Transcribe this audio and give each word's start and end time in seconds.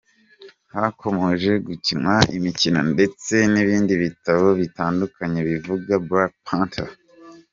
Hakomeje 0.75 1.51
gukinwa 1.67 2.15
imikino 2.37 2.79
ndetse 2.93 3.33
n’ibindi 3.53 3.93
bitabo 4.03 4.47
bitandukanye 4.59 5.39
bivuga 5.49 5.91
Black 6.07 6.33
Panther. 6.47 6.89